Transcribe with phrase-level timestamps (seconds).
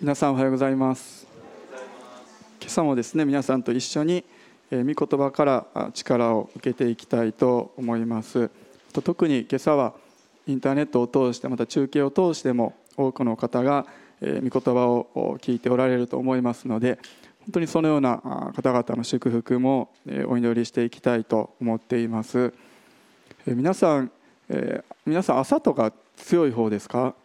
[0.00, 1.26] 皆さんおはようございます。
[2.60, 4.24] 今朝もですね皆さんと一緒に
[4.70, 8.48] 御言葉から力を受けていきたいと思います。
[9.02, 9.94] 特に今朝は
[10.46, 13.86] インターネットを通してまた中継を通しても多くの方が
[14.22, 17.00] 御言葉を聞いておられると思いますので
[17.46, 19.90] 本当にそのような方々の祝福も
[20.28, 22.54] お祈りしていきたいと思っています。
[23.46, 24.12] 皆さん
[25.04, 27.16] 皆さん朝とか強い方ですか？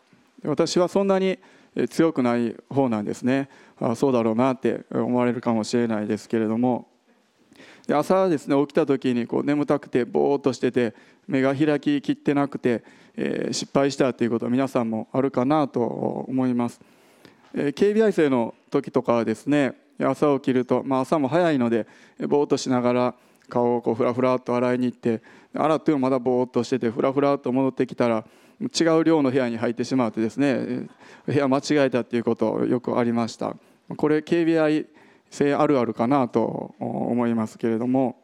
[0.44, 1.38] 私はそんなに
[1.90, 3.50] 強くない方なんですね。
[3.80, 6.88] あそうだろうなって思われるかもしれないですけれども。
[7.88, 10.94] で朝ですね起きた時にこう眠たくてぼーっとしてて
[11.28, 12.84] 目が開ききってなくて、
[13.16, 16.80] えー、失敗したということは皆さんもあるかなと思います、
[17.54, 21.86] えー、警備衛生の時とかはですね朝起きると、まあ、朝も早いので
[22.28, 23.16] ぼーっとしながら
[23.50, 25.22] 顔をこうフラフラっと洗いに行って
[25.54, 28.26] 洗ってもまだぼーっとしててフラフラっと戻ってきたら
[28.62, 30.88] 違う寮の部屋に入ってしまってですね
[31.26, 33.56] 部屋間違えたっていうことよくありました。
[33.98, 34.88] これ KBI
[35.30, 38.18] 性あるあるかなと思いますけれども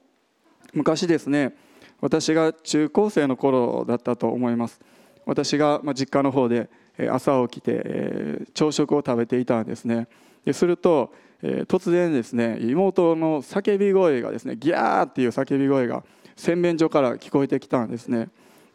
[0.74, 1.56] 昔ですね
[2.02, 4.80] 私が中高生の頃だったと思います。
[5.26, 6.70] 私が実家の方で
[7.12, 10.08] 朝起きて朝食を食べていたんですね。
[10.46, 16.04] ですると突然ですね妹の叫び声がですねギャーっていう叫び声が
[16.36, 18.30] 洗面所から聞こえてきたんですね。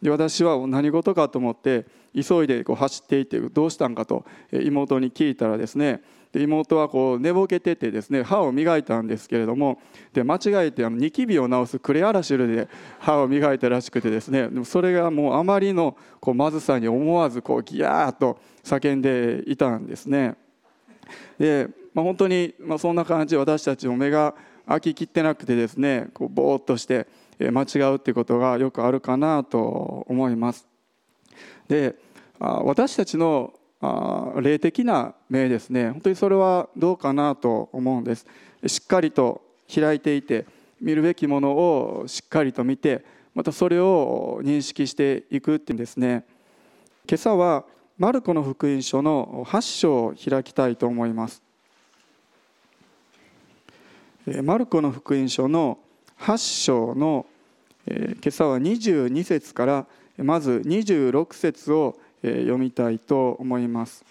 [0.05, 9.81] で私は何事かと思って急いでこう走っていってどうしたんかと妹に聞いたらですねで妹はこう寝ぼけててですね歯を磨いたんですけれども
[10.13, 12.67] で間違えてあのニキビを治すクレアラシルで
[12.99, 20.35] 歯を磨いたらしくてですねでもそれがもうあまりのこうまずさに思わずこうギヤーッと叫んでいたんですね。
[21.39, 24.35] で、まあ、本当に、まあ、そんな感じで私たちも目が
[24.67, 27.07] 開ききってなくてですねこうぼーっとして
[27.39, 30.67] 間違うっていうことがよくあるかなと思います。
[31.67, 31.95] で
[32.39, 33.53] 私たちの
[34.41, 35.91] 霊的な目ですね。
[35.91, 38.25] 本当にそれはどうかなと思うんです。
[38.67, 39.41] しっかりと
[39.73, 40.45] 開いていて
[40.81, 46.25] 見るべきものをしっかりと見てまたそれを認識していくっていうんですね。
[47.07, 47.65] 今朝は
[47.97, 51.41] マルコの福音書の8章を開きたいと思います。
[54.43, 55.77] マルコの福音書の
[56.19, 57.25] 8章の
[57.87, 59.85] 今朝は22節から
[60.17, 64.03] まず26節を読みたいと思います。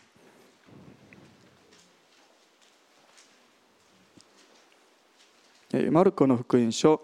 [5.91, 7.01] マルコの福音書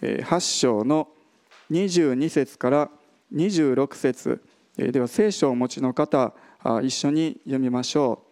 [0.00, 1.08] 8章の
[1.72, 2.90] 22節から
[3.34, 4.40] 26節。
[4.76, 6.32] では聖書をお持ちの方
[6.84, 8.22] 一緒に読みましょ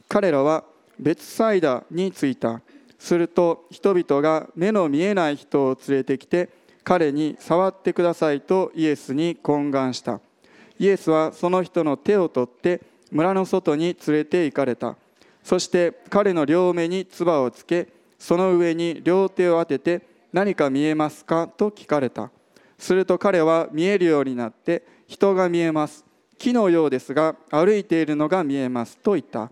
[0.00, 0.04] う。
[0.08, 0.64] 彼らは
[0.98, 2.60] 別サイダに着いた。
[2.98, 6.48] すると人々が目の見えない人を連れてきて
[6.84, 10.20] 彼に触ってくださいとイエスに懇願した。
[10.78, 14.96] イエスはその人の手を取って村の外に連れて行かれた。
[15.42, 20.02] そして彼の両目に唾をつけその上に両手を当てて
[20.32, 22.30] 何か見えますかと聞かれた。
[22.78, 26.04] すると彼は見えるようになって人が見えます。
[26.36, 29.50] 木のようですが歩いているのが見えますと言った。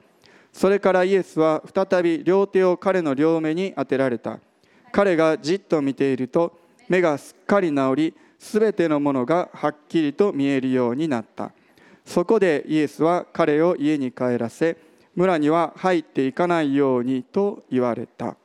[0.53, 4.39] それからイエスは再び両手を彼の両目に当てられた。
[4.91, 11.53] 彼がじっと見ていると目がすっかり治りすべてのものがはっきりと見えるようになった。
[12.05, 14.77] そこでイエスは彼を家に帰らせ
[15.15, 18.37] 村には入っていかないようにと言われた。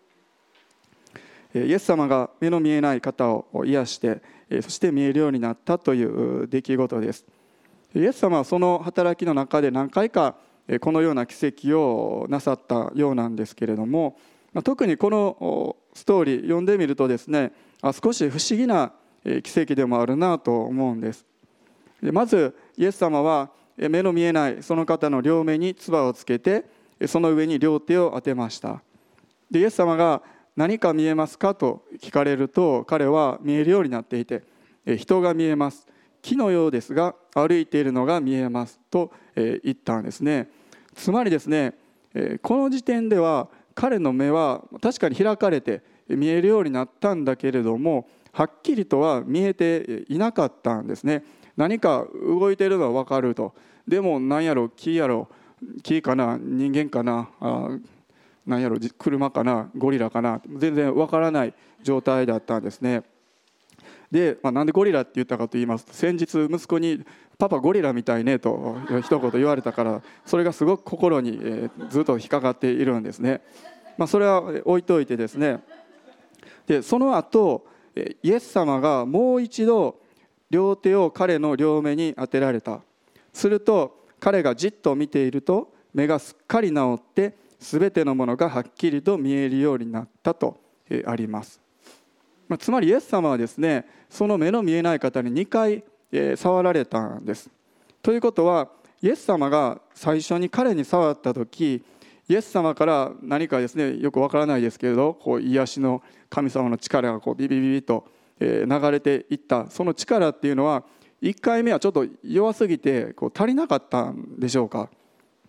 [1.55, 4.21] イエス様が目の見えない方を癒して
[4.61, 7.25] そして見えるようになったという出来事です。
[7.95, 10.35] イエス様はその働きの中で何回か
[10.81, 14.17] このような奇跡をなさったようなんですけれども
[14.63, 18.91] 特にこのストーリー読んでみるとですね少し不思議な
[19.43, 21.25] 奇跡でもあるなと思うんです。
[22.01, 26.65] まずイエス様は目の見えないその方の両目に唾をつけて
[27.07, 28.81] その上に両手を当てました。
[29.51, 30.21] でイエス様が
[30.55, 34.43] 何か見えますかと聞かれると彼は見えるようになっていて
[34.97, 35.87] 人が見えます。
[36.21, 38.79] 木のようですが歩いているのが見えます。
[38.89, 40.49] と言ったんですね。
[40.95, 41.75] つまりですね
[42.41, 51.23] この時点では彼の目は確かに開かれて見えるようになったんだけれどもはっきりとは見えていなかったんですね。
[51.55, 53.55] 何か動いているのは分かると。
[53.87, 55.27] でも何やろ木やろ
[55.81, 57.69] 木かな人間かなあ
[58.45, 63.03] 何やろ車かなゴリラかな全然分からない状態だったんですね。
[64.11, 67.03] で、まあ、なんでゴリラって言ったかと言いますと先日息子に
[67.37, 73.41] 「パパゴリラみたいね」と一言言われたからそれがすごく心に、えずっと引っかかっているんですね、
[73.97, 75.59] まあ、それは置いといてですね
[76.67, 77.65] でその後
[78.21, 79.99] イエス様がもう一度
[80.49, 82.81] 両手を彼の両目に当てられた。
[83.33, 90.59] すると彼がじっと見ていると目がすっかり治って全てのものがはっきりと見えるようになったと
[91.05, 91.59] あります、
[92.47, 95.83] まあ、つまりイエス様はですねその目の見えない方に2回
[96.37, 97.49] 触られたんです。
[98.01, 98.69] ということは
[99.01, 101.83] イエス様が最初に彼に触った時
[102.29, 108.05] イエス様から何かですねよくわからないですけれどこう癒しの神様の力がこうビビビビと
[108.39, 110.83] 流れていったその力っていうのは
[111.21, 114.89] 1回目はちょっと弱すぎてこう足りなかったんでしょうか。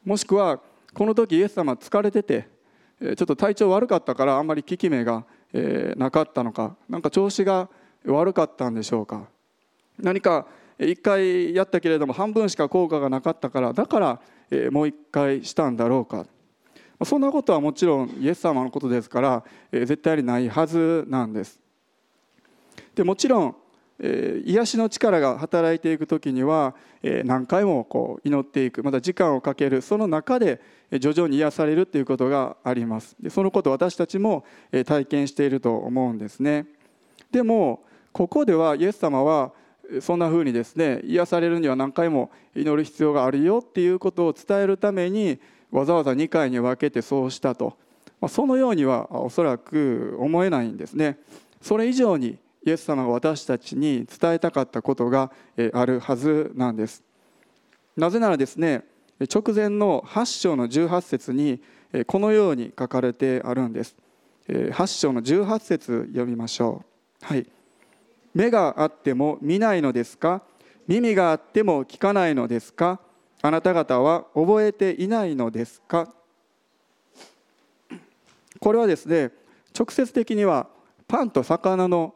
[0.05, 0.61] もしくは
[0.95, 2.49] この時イエス様疲れてて
[3.01, 5.25] ちょっと体調悪かったからあんまり効き目が
[5.97, 6.77] なかったのか。
[6.89, 7.69] 何か調子が
[8.07, 9.29] 悪かったんでしょうか。
[9.99, 10.47] 何か
[10.79, 14.21] 1回やったけれども半分しか効果がなかったからだから
[14.71, 16.25] もう1回したんだろうか。
[17.05, 21.61] そんなことはもちろんイエス様のことですから絶対にないはずなんです。
[22.95, 23.57] でもちろん
[24.45, 26.75] 癒しの力が働いていく時には
[27.25, 28.83] 何回もこう祈っていく。
[28.83, 29.81] また時間をかける。
[29.83, 30.61] その中で
[31.01, 33.17] 徐々に癒されるということがあります。
[33.21, 34.45] でそのことを私たちも
[34.87, 36.67] 体験していると思うんですね。
[37.31, 39.53] でもここではイエス様は
[40.01, 45.39] そんなふうにですね癒されるには何回も祈る必要があるよっていうことを伝えるために
[45.71, 47.77] わざわざ2回に分けてそうしたと。
[48.29, 51.19] そのようにはおそらく思えないんですね。
[51.63, 55.31] それ以上にイエス様が私たちに伝えたかったことが
[55.73, 57.03] あるはずなんです。
[57.97, 58.85] なぜならですね
[59.33, 61.61] 直前の8章の18節に
[62.07, 63.95] このように書かれてあるんです。
[64.49, 66.85] 8章の18節読みましょ
[67.23, 67.25] う。
[67.25, 67.47] はい。
[68.35, 70.43] 目があっても見ないのですか？
[70.87, 73.01] 耳があっても聞かないのですか？
[73.41, 76.13] あなた方は覚えていないのですか？
[78.61, 79.31] これはですね
[79.79, 80.67] 直接的には
[81.07, 82.15] パンと魚の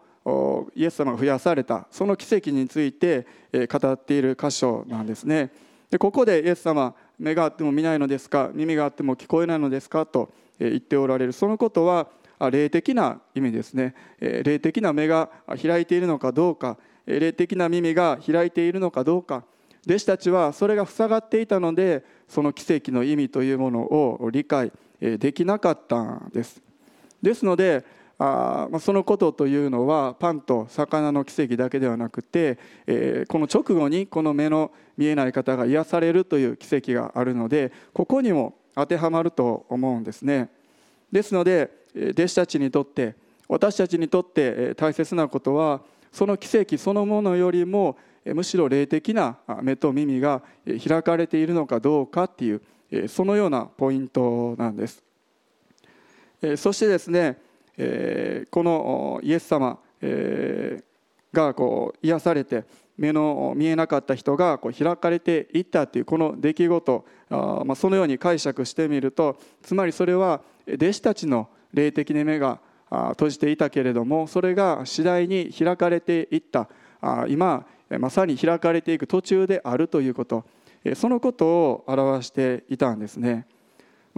[0.75, 5.53] イエス様が増やされたその奇跡について語っている箇所なんですね。
[5.91, 8.51] でここでイエス様目があっても見ないのですか？
[8.53, 10.05] 耳があっても聞こえないのですか？
[10.07, 11.33] と言っておられる。
[11.33, 12.09] そのことは
[12.51, 13.95] 霊的な意味ですね。
[14.21, 15.31] 霊的な目が
[15.63, 16.79] 開いているのかどうか。
[17.07, 19.45] 霊的な耳が開いているのかどうか。
[19.87, 26.63] 弟子たちはそれが塞がっていたのでその奇跡の意味というものを理解できなかったんです。
[27.21, 27.85] ですので
[28.19, 32.57] そのことというのはパンと魚の奇跡だけではなくて、
[33.27, 40.51] この直後にこの目の見えない方が癒されるという奇跡があるのでここにも当てはまると思うんですね。
[41.11, 43.17] ですので弟子たちにとって
[43.49, 45.81] 私たちにとって大切なことは
[46.13, 50.43] その奇跡そのものよりもむしろ霊的な目と耳が
[50.87, 55.03] 開かれているのかどうかっていうそのようなポイントなんです。
[56.57, 57.39] そしてですね
[58.51, 59.79] このイエス様
[61.33, 62.65] がこう癒されて
[62.97, 72.61] 目の見えなかった人がこう開かれていったというこの出来事あまあ、そのように解釈してみるとつまりそれは弟子たちの霊的な目が
[72.91, 76.69] 閉じていたけれどもそれが次第に開かれていった。
[77.01, 77.67] あ今
[77.99, 80.45] まさに開かれていく途中であるということ。
[80.97, 83.47] そのことを表していたんですね。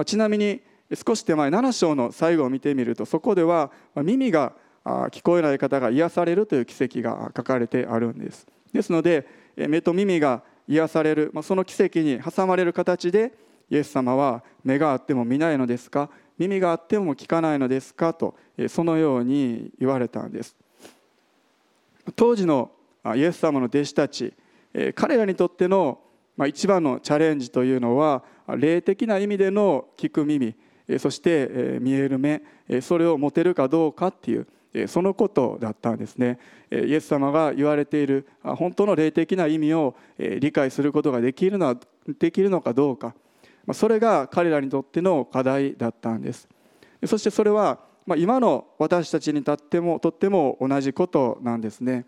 [0.07, 0.61] ちなみに
[1.07, 4.53] 少し手前7章の最後を見てみるとそこでは耳が
[4.85, 8.47] 聞こえない方が癒されるという奇跡が書かれてあるんです。
[8.73, 9.27] ですので
[9.57, 13.33] 目と耳が癒されるその奇跡に挟まれる形で
[13.71, 16.11] イエス様は目があっても見ないのですか？
[16.39, 18.13] 耳があっても聞かないのですか？
[18.15, 18.35] と
[18.69, 20.57] そのように言われたんです。
[22.17, 22.71] 当時の
[23.17, 24.33] イエス様の弟子たち
[24.95, 26.01] 彼らにとっての
[26.47, 28.25] 一番のチャレンジというのは
[28.57, 30.55] 霊的な意味での聞く耳
[30.99, 32.43] そして見える目
[32.81, 34.47] それを持てるかどうかっていう
[34.89, 36.39] そのことだったんですね。
[36.71, 41.77] イエス様が言われている本当の霊的な意味を理解することができるのは
[42.19, 43.15] できるのかどうか。
[43.73, 46.49] それが彼らにとっての課題だったんです。
[47.07, 47.79] そしてそれは
[48.17, 52.05] 今の私たちにとってもとっても同じことなんですね。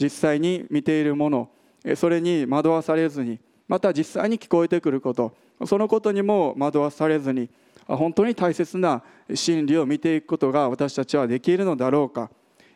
[0.00, 1.50] 実際に見ているもの
[1.94, 3.38] それに惑わされずに
[3.68, 5.34] また実際に聞こえてくること
[5.64, 7.48] そのことにも惑わされずに
[7.86, 12.30] 本当に大切な真理を見ていくことが私たちはできるのだろうか。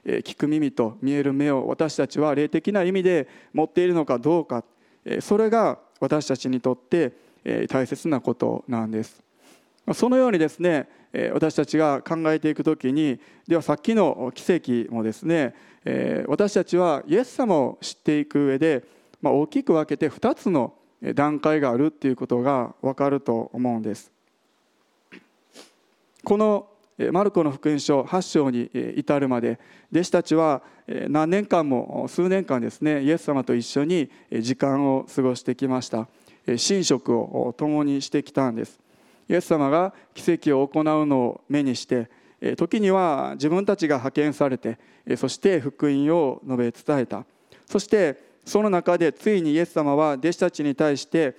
[0.04, 4.64] 聞く耳と見える目を私たちは霊的な意味で持っているのかどうか。
[5.20, 7.12] それが私たちにとって
[7.68, 9.22] 大切なことなんです。
[9.94, 10.88] そのようにですね
[11.32, 13.18] 私たちが考えていく時に
[13.48, 15.54] ではさっきの奇跡もですね
[16.26, 18.84] 私たちはイエス様を知っていく上で
[19.22, 20.74] 大きく分けて2つの
[21.14, 24.12] 段階があるっていうことが分かると思うんです。
[26.22, 26.68] この
[27.12, 29.58] マルコの福音書8章に至るまで
[29.90, 30.62] 弟子たちは
[31.08, 34.10] 何年間も数年間ですねイエス様と一緒に
[34.40, 36.08] 時間を過ごしてきました。
[36.46, 38.78] 神職を共にしてきたんです。
[39.30, 42.10] イエス様が奇跡を行うのを目にして
[42.56, 44.76] 時には自分たちが派遣されて
[45.16, 47.24] そして福音を述べ伝えた。
[47.66, 51.36] そしてその中でついにイエス様は弟子たちに対して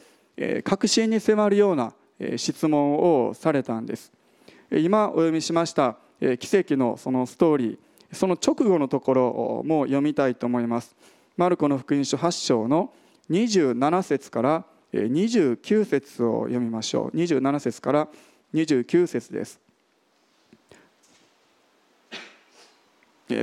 [0.63, 1.93] 確信に迫るような
[2.37, 2.95] 質問
[3.27, 4.11] をされたんです。
[4.71, 5.97] 今お読みしました
[6.39, 10.95] 奇跡のそのストーリーその直後のところも読みたいと思います。
[11.35, 12.93] マルコの福音書8章の
[13.29, 17.17] 27節から29節を読みましょう。
[17.17, 18.07] 27節から
[18.53, 19.59] 29節です。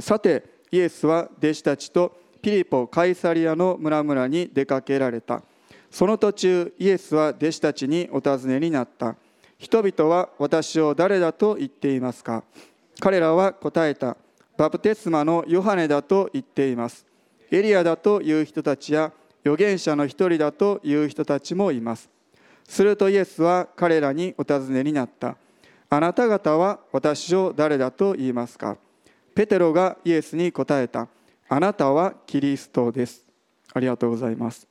[0.00, 5.43] さてイエスは弟子たちとピリポ・カイサリアの村々に出かけられた。
[5.90, 9.17] その途中イエスは弟子たちにお尋ねになった。
[9.59, 12.45] 人々は私を誰だと言っていますか？
[13.00, 14.17] 彼らは答えた。
[14.59, 17.07] バプテスマのヨハネだと言っています。
[17.50, 19.11] エリアだという人たちや
[19.49, 22.11] 預言者の一人だという人たちもいます
[22.69, 25.37] するとイエスは彼らにお尋ねになった
[25.90, 28.76] あなた方は私を誰だと言いますか？
[29.35, 31.09] ペテロがイエスに答えた。
[31.49, 33.25] あなたはキリストです。
[33.73, 34.69] ありがとうございます。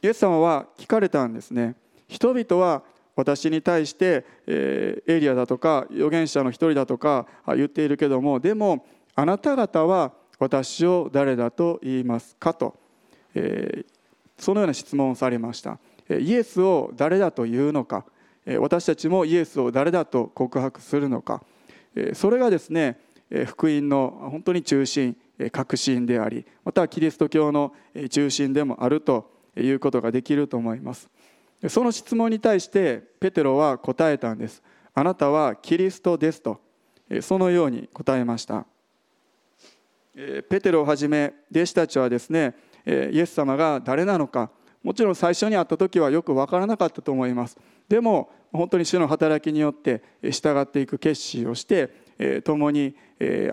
[0.00, 1.74] イエス様は聞かれたんですね。
[2.06, 2.84] 人々は
[3.16, 8.86] 私に対して、えエリアだとか預言者の一人だとか言っているけどもでも
[9.16, 12.76] あなた方は私を誰だと言いますかと、
[14.38, 15.78] そのような質問をされました。
[16.10, 18.04] イエスを誰だと言うのか。
[18.58, 21.42] 私たちもイエスを誰だと告白するのか。
[22.14, 22.98] それがですね
[23.46, 25.16] 福音の本当に中心
[25.50, 27.72] 核心でありまたキリスト教の
[28.10, 31.08] 中心でもあるということができると思います。
[31.68, 34.62] その質問に対してペテロは答えたんです。
[34.94, 36.60] あなたはキリストですと。
[37.20, 38.66] そのように答えました。
[40.14, 42.54] ペテロをはじめ弟子たちはですね
[42.86, 44.50] イエス様が誰なのか
[44.82, 47.56] もちろん最初に会った時はよく分からなかったと思います。
[47.88, 51.90] でも本当に主の働きによって従っていく決心をして
[52.44, 52.94] 共に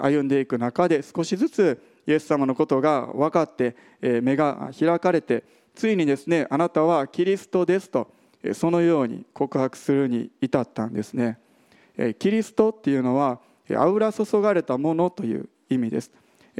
[0.01, 5.43] 歩んでいく中で少しずつイエス様のことが分かって目が開かれて
[5.75, 8.11] ついにですねあなたはキリストですと
[8.53, 11.37] そのように告白するに至ったんですね。
[12.17, 16.11] キリストっていうのは油注がれたものという意味です。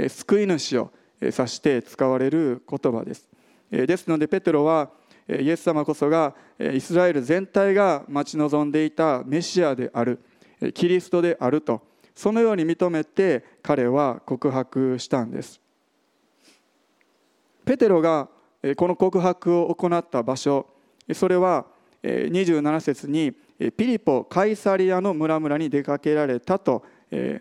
[0.08, 3.28] 救い主を指して使われる言葉です。
[3.72, 4.90] ですのでペテロは
[5.28, 10.20] イエス様こそがイスラエル全体が待ち望んでいたメシアである
[10.74, 11.82] キリストであると
[12.16, 15.62] そのように認めて彼は告白したんです。
[17.64, 18.28] ペテロが
[18.76, 20.66] この告白を行った場所
[21.14, 21.66] それは
[22.04, 23.34] 27節に
[23.78, 26.84] ピリポ・カイサリアの村々に出かけられたと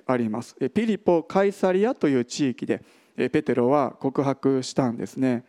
[0.06, 0.54] あります。
[0.74, 2.82] ピリポ・カイサリアという地域で
[3.18, 5.44] ペテロは告白したんですね。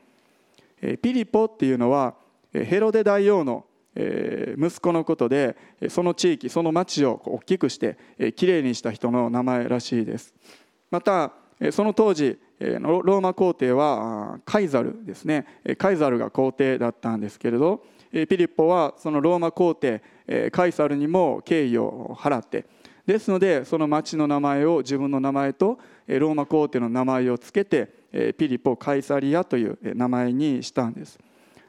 [1.02, 2.16] ピリポっていうのは
[2.52, 5.56] ヘロデ大王の息子のことで
[5.90, 7.98] その地域その町を大きくして
[8.36, 10.34] きれいにした人の名前らしいです。
[10.90, 11.34] また
[11.72, 15.46] その当時ローマ皇帝はカイザルですね。
[15.78, 20.02] カイザルが皇帝だったんですけれどピリポはそのローマ皇帝
[20.52, 22.66] カイサルにも敬意を払って。
[23.06, 25.80] ですのでその町の名前を自分の名前と
[26.18, 31.20] ローマ皇帝の名前をつけてピリポ・カイサリアという名前にしたんです。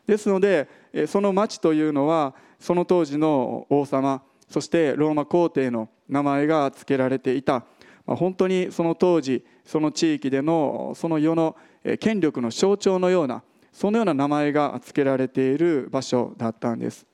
[0.06, 0.68] ですので
[1.06, 7.64] その町というのはその当時の王様そしてローマ皇帝の名前が付けられていた。
[8.06, 11.54] 本当にその当時その地域でのその世の
[12.00, 13.42] 権力の象徴のような
[13.72, 17.06] そのような名前が付けられている場所だったんです。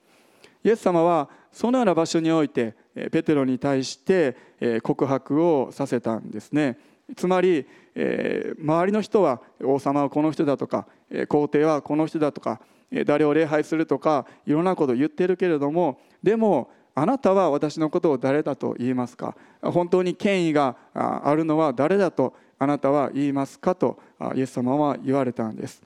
[0.64, 2.75] イエス様はそのような場所において
[3.12, 4.37] ペテロに対して
[4.83, 6.78] 告白をさせたんですね。
[7.15, 10.87] つまり周りの人は王様はこの人だとか
[11.29, 12.61] 皇帝はこの人だとか
[13.05, 19.37] 誰を礼拝するとかいろんなことを言ってるけれどもでもあなたは私のことを誰だと言いますか？
[19.61, 23.99] 本当に権威があるのは誰だとあなたは言いますかと
[24.35, 25.83] イエス様は言われたんです。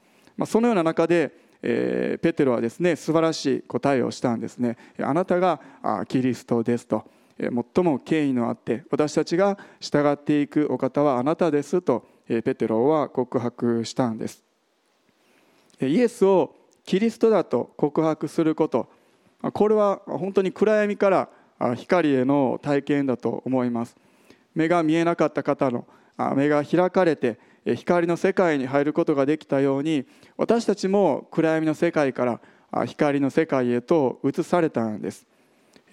[0.46, 5.60] そのような中でペテロはですね素晴らしい答えをしたんですねあなたが
[6.06, 7.04] キリストですと。
[7.74, 14.44] 最も権威のあって私たちが従っていくお方はあなたですとペテロは告白したんです。
[15.80, 16.54] イエスを
[16.84, 18.90] キリストだと告白すること
[19.54, 21.28] これは本当に暗闇から
[21.76, 23.96] 光への体験だと思います。
[24.54, 25.86] 目が見えなかった方の
[26.36, 27.38] 目が開かれて
[27.76, 30.04] 光の世界に入ることができたように
[30.36, 32.40] 私たちも暗闇の世界か
[32.72, 35.26] ら光の世界へと移されたんです。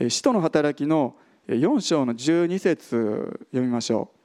[0.10, 1.16] 使徒の働きの
[1.48, 4.18] 4章の12節読みましょう。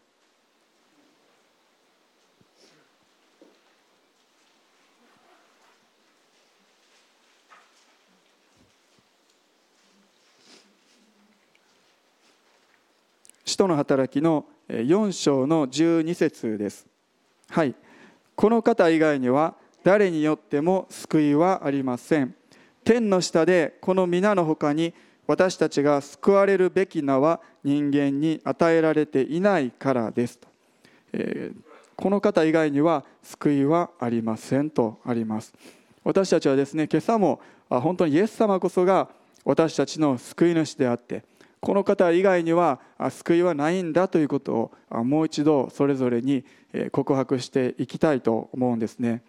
[13.45, 16.87] 使徒の働きの4章の12節です。
[17.51, 17.77] はい、
[18.35, 22.35] この方以外には誰によっても救いはありません。
[22.83, 24.93] 天の下でこの皆のほかに
[25.33, 30.47] 私たちが救われるべき名は人間に与えられていないからですと、
[31.15, 31.61] えー、
[31.97, 35.55] この方以外には救いはありませんとあります。
[36.05, 39.09] 私たちはですね今朝も本当にイエス様こそが
[39.47, 41.25] 私たちの救い主であって
[41.61, 46.45] この方以外には救いはないんだということをもう一度それぞれに
[46.91, 49.23] 告白していきたいと思うんですね。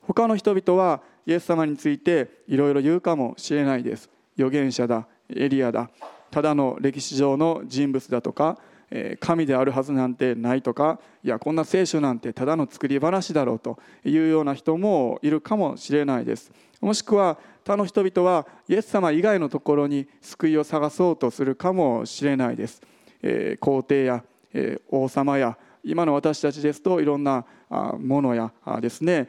[0.00, 4.08] 他の人々はイエス様についていろいろ言うかもしれないです。
[4.38, 5.06] 預言者だ。
[5.28, 5.90] エリアだ。
[6.30, 8.58] ただの歴史上の人物だとか
[9.20, 16.50] 神であるはずなんてないとかいやこんな聖書なんてただの作り話だろうというような人もいるかもしれないです。
[16.80, 22.82] もしくは他の人々はイエス様以外のところに救いを探そうとするかもしれないです、
[23.22, 27.44] え皇帝や、え王様や今の私たちですといろんな
[28.00, 29.28] ものやですね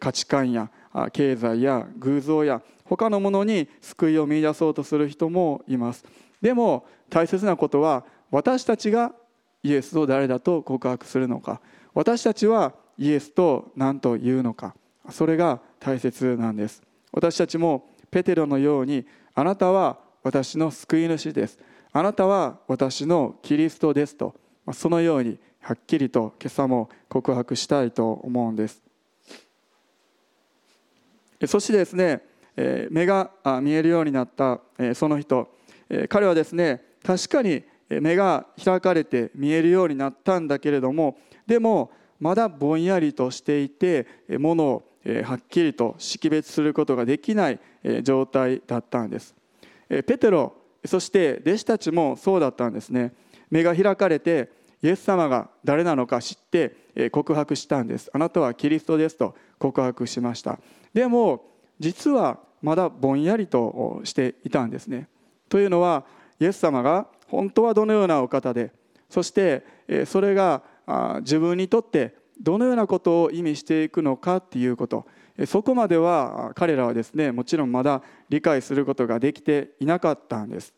[0.00, 0.70] 価値観や
[1.12, 6.04] 経済や偶像や他のものに救いを見いだそうとする人もいます。
[6.40, 9.12] でも大切なことは私たちが
[9.62, 11.60] イエスを誰だと告白するのか。
[11.94, 14.74] 私たちはイエスと何と言うのか。
[15.10, 16.82] それが大切なんです。
[17.12, 21.58] 私たちもペテロのようにあなたは私の救い主です。
[21.92, 24.34] あなたは私のキリストですと。
[24.72, 28.82] そのようにはっきりと今朝も告白したいと思うんです。
[31.46, 32.22] そしてですね
[32.56, 33.30] 目が
[33.62, 34.60] 見えるようになった
[34.94, 35.48] その人。
[36.08, 44.06] 彼はですね確かに目が開かれて見えるようになったんだけれどもでもまだぼんやりとしていて
[44.38, 44.82] ものを
[45.24, 47.60] はっきりと識別することができない
[48.02, 49.34] 状態だったんです。
[49.88, 53.12] ペテロそして弟子たちもそうだったんですね。
[53.50, 54.50] 目が開かれて
[54.82, 58.10] イエス様が誰なのか知って告白したんです。
[58.12, 60.58] あなたはキリストですと告白しました。
[60.92, 61.53] でも
[61.84, 65.06] 実はまだぼんやりとしていたんですね。
[65.50, 66.04] というのは
[66.40, 68.72] イエス様が本当はどのようなお方で
[69.10, 69.66] そして
[70.06, 70.62] それが
[71.20, 75.04] 自分にとってどのようなことを意味していくのかっていうこと。
[75.46, 80.72] そこまでは彼らはですねもちろんまだ理解することができていなかったんです。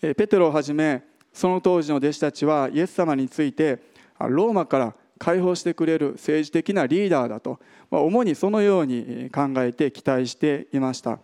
[0.00, 3.78] ペテロをはじめその当時の弟子たちはイエス様について
[4.18, 11.18] ローマから解放してくれる政治的なリーダーだと主にそのように考えて期待していました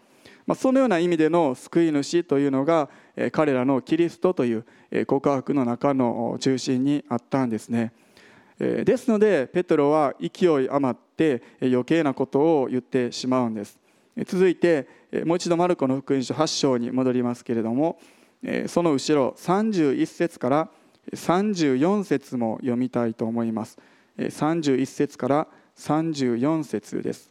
[0.54, 2.90] そのような意味での救い主というのが
[3.32, 4.66] 彼らのキリストという
[5.06, 7.92] 告白の中の中心にあったんですね。
[8.58, 13.78] ですのでペトロは勢い余って余計なことを言ってしまうんです
[14.24, 14.88] 続いて
[15.26, 17.98] もう一度マルコの福音書8章に戻りますけれども
[18.66, 20.70] その後ろ31節から
[21.12, 23.78] 34節も読みたいと思います。
[24.18, 27.30] 31節から34節です。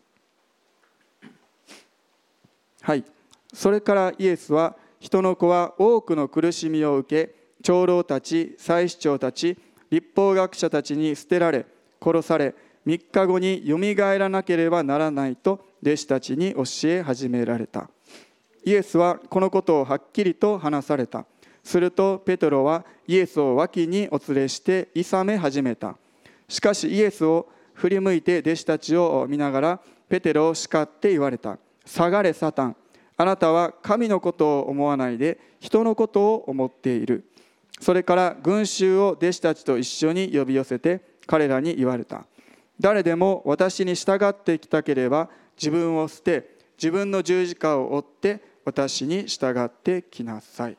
[2.81, 3.03] はい。
[3.53, 9.57] それからイエスは人の子は多くの苦しみを受け長老たち祭司長たち
[9.89, 11.65] 立法学者たちに捨てられ
[12.01, 12.53] 殺され
[12.85, 17.89] 3日後によみがえらなければならないと弟子たちに教え始められた。
[18.63, 21.25] イエスはこのことをはっきりと話された。
[21.65, 25.97] するとペトロはイエスを脇にお連れして諌め始めた。
[26.47, 31.57] しかしイエスを振り向いて弟子たちを見ながらペテロを叱って言われた。
[31.83, 32.75] 下がれサタン。
[33.17, 37.25] あなたは神のことを思わないで人のことを思っている。
[37.81, 42.27] それから群衆を弟子たちと一緒に呼び寄せて彼らに言われた。
[42.79, 50.77] 誰でも私に従ってきたければ自分を捨て自分の十字架を追って私に従ってきなさい。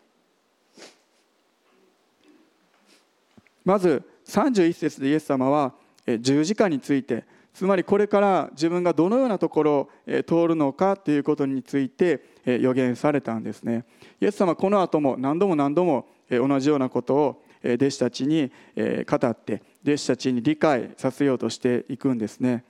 [3.67, 5.75] まず31節でイエス様は
[6.21, 9.89] 十字架についてつまりこれから自分がどのようなところを
[10.27, 13.85] 通るのかということについて予言されたんですね。
[14.21, 22.63] イエス様はこの後も何度も何度も同じようなことを弟子たちに語って弟子たちに理解させようとしていくんですね。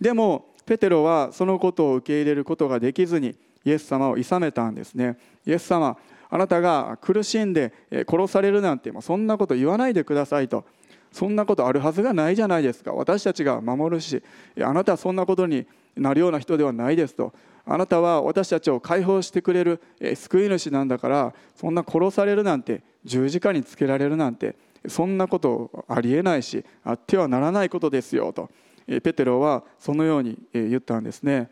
[0.00, 5.18] でもペテロはそのことを受け入れることができずにイエス様を諌めたんですね。
[5.44, 5.96] イエス様
[6.34, 7.74] あなたが苦しんで
[8.08, 10.64] 殺されるなんてそんなこと言わないでくださいと。
[11.12, 12.94] そんなことあるはずがないじゃないですか。
[12.94, 14.22] 私たちが守るし
[14.62, 17.34] あなたはそんなことになるような人ではないですと。
[17.66, 19.82] あなたは私たちを解放してくれる
[20.14, 24.56] 救い主なんだからそんな殺されるなんて十字架につけられるなんて
[24.88, 28.48] そんなことありえないしあってはならないことですよと。
[28.86, 31.50] ペテロはそのように言ったんですね。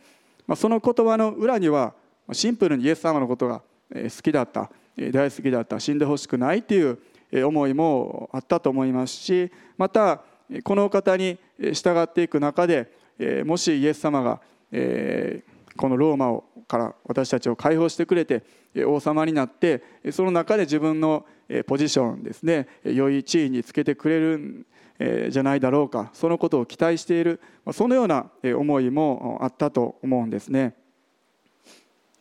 [0.57, 1.93] その言葉の裏には
[2.33, 3.61] シンプルにイエス様のことが
[3.93, 6.99] 好きだった大好きだった死んでほしくないっていう
[7.47, 10.23] 思いもあったと思いますしまた
[10.65, 12.91] この方に従っていく中で
[13.45, 14.41] もしイエス様が
[15.77, 18.45] このローマをから私たちを解放してくれて
[18.87, 21.27] 王様になってその中で自分の
[21.67, 24.67] ポジションですね良い地位につけてくれるん
[25.31, 27.41] じゃないだろうかそのことを期待している
[27.73, 30.75] そのような思いもあったと思うんですね。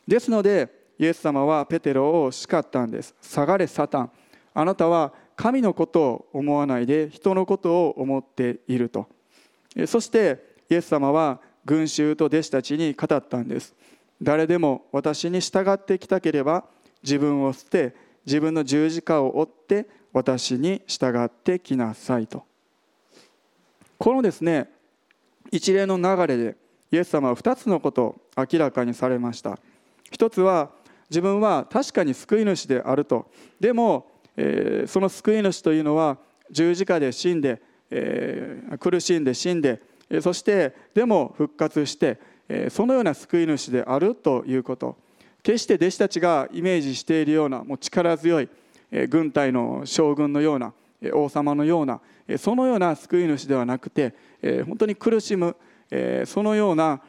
[0.08, 3.14] ですのでイエス様はペテロを叱ったんです。
[3.22, 4.10] 下がれサタン。
[4.52, 9.08] あなたは神のことを思わないで人のことを思っていると。
[9.86, 13.74] そしてイエス様は群衆と弟子たちに語ったんです。
[14.20, 16.64] 誰でも私に従ってきたければ
[17.02, 22.44] 自分を捨て自分の十字架を追って私に従ってきなさいと。
[23.96, 24.68] このですね
[25.50, 26.56] 一連の流れで
[26.92, 29.58] イエス様は2つのことを明らかにされました。
[30.10, 30.78] 一つは
[31.10, 33.26] 自分は確かに救い主であると。
[33.58, 36.18] でも、えー、その救い主というのは
[36.50, 39.80] 十字架で死んで、えー、苦しんで死んで
[40.20, 42.18] そしてでも復活して
[42.70, 44.96] そのような救い主であるということ。
[45.42, 48.48] 決して弟子たちがイメージしているようなもう力強い
[49.08, 50.72] 軍隊の将軍のような
[51.14, 52.00] 王様のような
[52.38, 54.14] そのような救い主ではなくて
[54.66, 55.56] 本当に苦しむ
[56.26, 57.00] そのような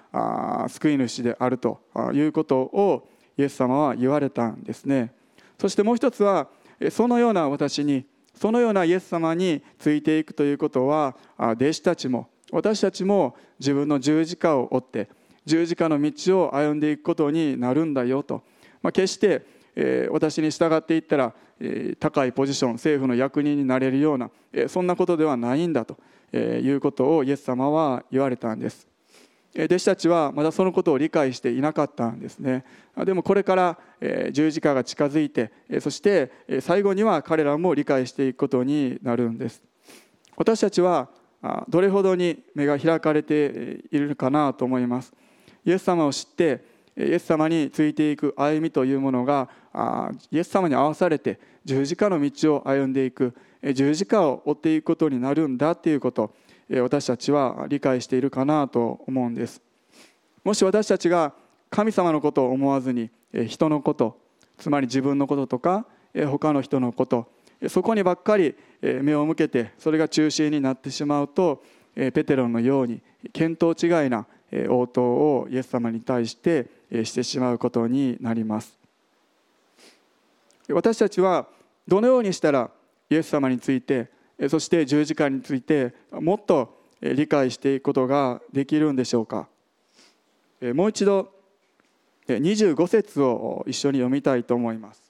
[0.70, 1.82] 救い主であると
[2.14, 5.14] いうことをイエス様は言われたんですね。
[5.60, 6.48] そしてもう一つは
[6.90, 15.10] そのような私にそのようなイエス様についていくということは弟子たちも私たちも自分の十字架を追って
[15.46, 18.44] 十字架の道を歩んでいくことになるんだよと、
[18.82, 25.98] まあ、決して、え、私に従っていったら、え、高いポジション政府の役人になれるような、え、そんなことではないんだと、
[26.32, 28.88] え、いうことをイエス様は言われたんです。
[29.54, 32.64] 弟子たちはまだそのことを理解していなかったんですね。
[33.06, 33.78] でもこれから
[34.32, 39.62] 十字架が近づいてそして最後には彼らも理解していくことになるんです。
[40.38, 41.10] 私たちは
[41.68, 45.14] どれほどに目が開かれているかなと思います。
[45.66, 46.64] イエス様を知って
[46.98, 49.50] イエス様についていく歩みというものが
[50.32, 53.34] イエス様に合わされて十字架の道を歩んでいく
[53.74, 56.34] 十字架を追っていくことになるんだということ。
[56.80, 59.62] 私たちは理解しているかなと思うんです。
[60.44, 61.34] もし私たちが
[61.70, 63.10] 神様のことを思わずに
[63.48, 64.18] 人のこと
[64.58, 65.86] つまり自分のこととか
[66.30, 67.30] 他の人のこと
[67.68, 71.64] そこにばっかり目を向けてそれが中心になってしまうと
[71.96, 73.02] ペテロのように
[73.34, 74.26] 見当違いな
[74.70, 76.68] 応答をイエス様に対して
[77.04, 78.78] してしまうことになります。
[80.70, 81.48] 私たちは
[81.88, 82.70] どのようにしたら
[83.10, 84.10] イエス様について
[84.50, 89.48] そして十字架についてもっと理解していくことができるんでしょうか。
[90.74, 91.32] もう一度
[92.28, 95.02] 25節を一緒に読みたいと思います。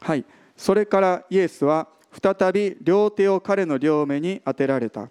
[0.00, 0.24] はい。
[0.56, 1.88] それからイエスは
[2.22, 5.08] 再び両手を彼の両目に当てられた。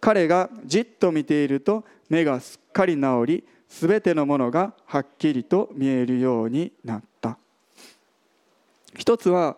[0.00, 7.38] 彼がじっと見ていると目がすっかり治りすべてのものがはっきりと見えるようになった。
[8.96, 9.56] 一つは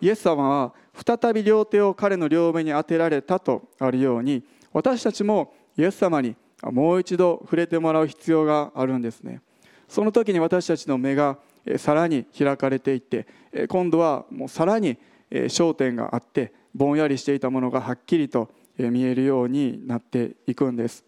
[0.00, 9.40] イエス様は再び両手を彼の両目に当てられたとあるように私たちもイエス様にもう一度触れてもらう必要があるんですね。
[9.88, 11.38] その時に私たちの目が
[11.76, 13.26] さらに開かれていって
[13.68, 14.96] 今度はもうさらに
[15.30, 21.04] 焦点があってぼんやりしていたものがはっきりと見えるようになっていくんです。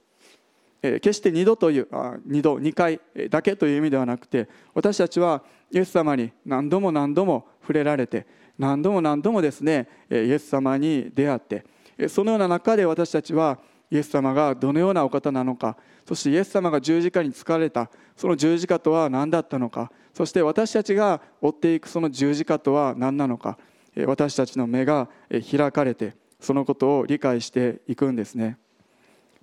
[0.83, 8.27] 決して2度という2度2回だけという意味ではなくて私たちはイエス様に何度も何度も触れられて
[8.59, 11.65] 何度も何度もですねイエス様に出会って
[12.09, 13.59] そのような中で私たちは
[13.91, 23.59] イエス様がどのようなお方なのかそしてイエス様が十字架に疲れたその十字架とは何だったのかそして私たちが追っていくその十字架とは何なのか
[24.07, 25.09] 私たちの目が
[25.51, 28.59] 開かれてそのことを理解していくんですね。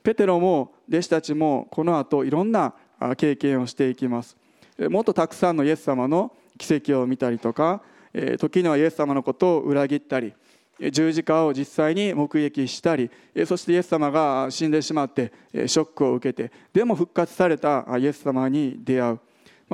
[0.03, 2.73] ペテロも弟子たちもこの後いろんな
[3.17, 4.37] 経験をしていきます。
[4.77, 7.81] もっとたくさんのイエス様の奇跡を見たりとか
[8.37, 10.33] 時にはイエス様のことを裏切ったり
[10.89, 13.09] 十字架を実際に目撃したり
[13.45, 19.19] そしてイエス様が死んでしまってショックを受けてでも復活されたイエス様に出会う。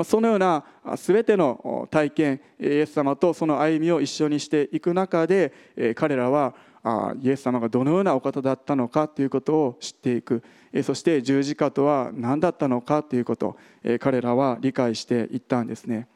[0.03, 0.63] そのような
[0.95, 5.51] 全ての体験イエス様とその歩みを一緒にしていく中で
[5.95, 6.53] 彼らは
[7.19, 10.43] イエス様がどのようなお方だったのかということを知っていく。
[10.83, 13.57] そして十字架とは何だったのかということ
[13.99, 16.07] 彼らは理解していったんですね。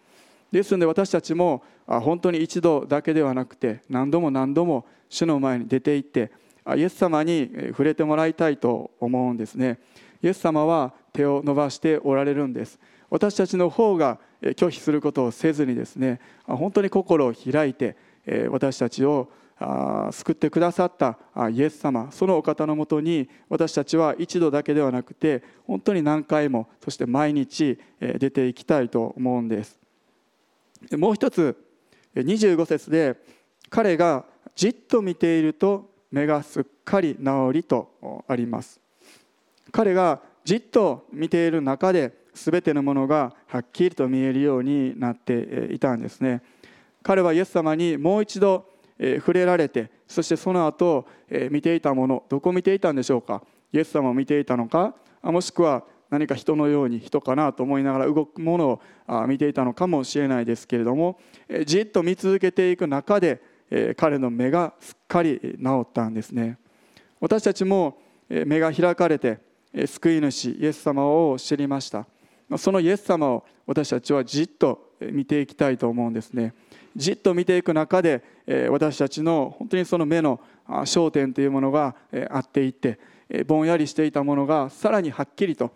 [0.51, 6.31] ですので私たちも本当に一度だけではなくて何度も何度も主の前に出て行って
[6.75, 9.79] イエス様に触れてもらいたいと思うんですね。
[10.21, 12.79] イエス様は手を伸ばしておられるんです。
[13.09, 17.97] 私たちの方が拒否することをせずにですね本当に心を開いて
[18.49, 19.29] 私たちを
[20.11, 21.17] 救ってくださった
[21.49, 29.80] イエス様そのお方のもとに私たちは一度だけではなくて本当に何回もそして毎日出ていきたいと思うんです。
[30.97, 31.55] もう一つ
[32.15, 33.15] 25節で
[33.69, 38.79] 彼がじっと見ていると目がすっかり治りとあります。
[39.71, 46.41] 彼がじっと見ている中で全てのものがはっきりと見えるようになっていたんですね。
[47.03, 48.65] 彼はイエス様にもう一度
[48.99, 51.07] 触れられてそしてその後
[51.49, 53.41] 見ていたものどこを見ていたんでしょうか？
[53.71, 54.93] イエス様を見ていたのか？
[55.23, 61.19] もしくは何か人のように人かなと思いながら動くものを見ていたのかもしれないですけれども
[61.65, 63.41] じっと見続けていく中で
[63.97, 66.57] 彼の目がすっかり治ったんですね。
[67.19, 67.97] 私たちも
[68.29, 69.39] 目が開かれて
[69.85, 72.05] 救い主イエス様を知りました。
[72.57, 76.53] そのイエス様を私たちはじっと見ていきたいと思うんですね。
[76.93, 78.21] じっと見ていく中で
[78.69, 81.95] 私たちの本当にその目の焦点というものが
[82.29, 82.99] あっていって
[83.47, 85.71] ぼんやりしていたものがさらにはっきりと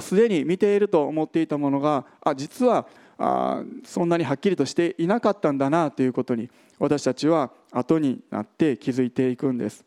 [0.00, 2.86] すでに見ていると思っていたものがあ実は
[3.18, 9.84] あそんなにはっきりとしていなかったんだなということに私たちは後になって気づいていくんです。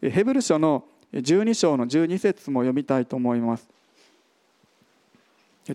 [0.00, 3.68] ヘブル書の12章の12節も読みたいと思います。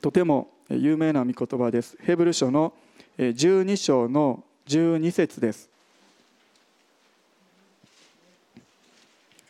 [0.01, 1.95] とても有名な御言葉です。
[2.01, 2.73] ヘブル書の
[3.17, 5.69] 12章の12節です。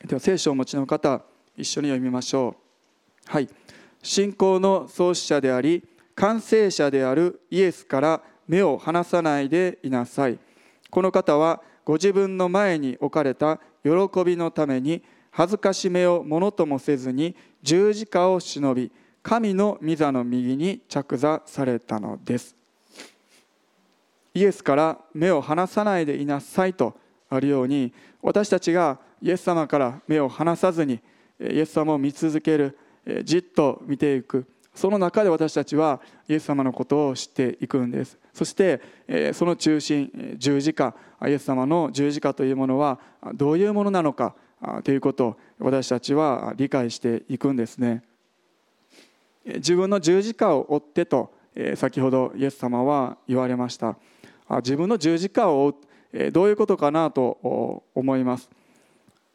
[0.05, 1.21] では聖書をお持ちの方
[1.57, 2.55] 一緒に読みましょ
[3.27, 3.31] う。
[3.31, 3.49] はい。
[4.05, 10.37] 信仰の創始者であり完成者であるイエスから目を離さないでいなさい。
[10.91, 13.91] この方はご自分の前に置かれた喜
[14.23, 18.91] びのために恥ずかしめをものともせずに十字架を忍び
[19.23, 22.55] 神の御座の右に着座されたのです。
[24.35, 26.95] イエスから目を離さないでいなさいと
[27.27, 27.91] あるように
[28.21, 30.99] 私たちがイエス様から目を離さずに
[31.41, 32.77] イエス様を見続ける
[33.23, 34.45] じっと見ていく。
[34.73, 38.17] その中で私たちはイエス様のことを知っていくんです。
[38.33, 38.81] そして
[39.33, 40.93] その中心十字架。
[41.25, 42.99] イエス様の十字架というものは
[43.33, 44.35] どういうものなのか
[44.83, 48.03] ということを私たちは理解していくんですね。
[49.45, 51.33] 自分の十字架を追ってと
[51.75, 53.97] 先ほどイエス様は言われました。
[54.57, 58.49] 自分の十字架を追うどういうことかなと思います。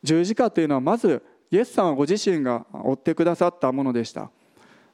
[0.03, 4.31] 十字架というのはまずイエス様ご自身が追ってくださったものでした。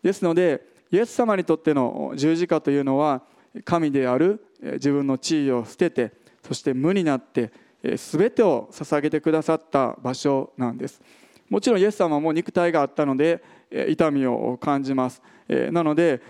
[0.02, 3.22] ですのでイエス様にとっての十字架というのは
[3.64, 6.12] 神である自分の地位を捨てて
[6.46, 7.50] そして無になって
[7.82, 11.00] 全てを捧げてくださった場所なんです。
[11.48, 13.42] もちろんイエス様も肉体があったので
[13.88, 15.22] 痛みを感じます。
[15.48, 16.22] なので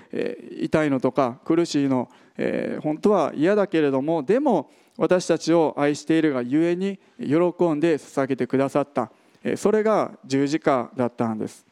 [0.60, 2.08] 痛いのとか苦しいの
[2.82, 7.26] 本当は嫌だけれどもでも私たちを愛しているがゆえに喜
[7.74, 9.10] んで捧げてくださった。
[9.54, 11.64] それが十字架だったんです。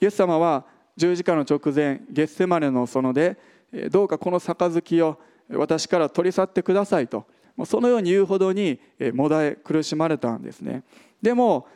[0.00, 0.64] イエス様は
[0.96, 3.36] 十字架の直前ゲッセマネの園で
[3.90, 5.18] どうかこの杯を
[5.50, 7.24] 私から取り去ってくださいと
[7.64, 8.78] そのように言うほどに
[9.14, 10.82] もだえ苦しまれたんですね。
[11.20, 11.66] でも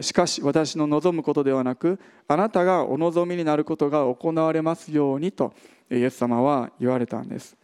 [0.00, 5.52] しかし私の望むことではなくあなたがお望みになることが行われますようにと
[5.90, 7.56] イエス様は言われたんです。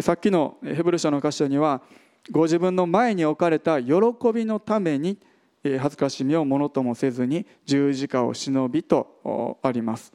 [0.00, 1.82] さっきのヘブル書の箇所には
[2.30, 3.92] ご自分の前に置かれた喜
[4.32, 5.18] びのために
[5.64, 10.12] 恥ずかしみをものともせずに十字架を忍びとあります。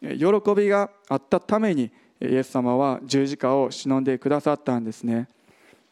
[0.00, 5.28] 喜びがあったためにイエス様は十字架を忍んでくださったんですね。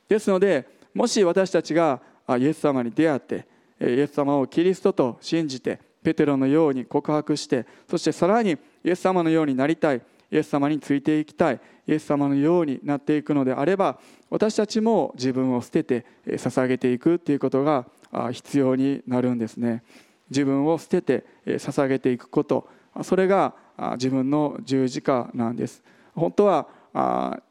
[0.08, 2.00] ですのでもし私たちが
[2.38, 3.46] イエス様に出会って
[3.80, 8.52] イエス様をキリストと信じてペテロのように告白してそしてさらに
[8.84, 13.98] イエス様のようになりたいイエス様についていきたいイエス様のようになっていくのであれば
[14.30, 17.86] 私たちも自分を捨てて捧げていくということが
[18.32, 19.82] 必要になるんですね。
[20.30, 22.68] 自分を捨てて捧げていくこと。
[23.02, 23.54] それが
[23.94, 25.82] 自分の十字架なんです。
[26.14, 26.68] 本当は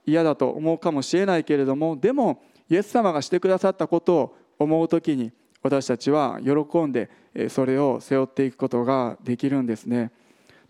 [0.05, 7.09] 嫌だと思うかもしれないけれどもでもイエス様がしてくださったことを思う時に私たちは喜んで
[7.49, 10.11] それを背負っていくことができるんですね。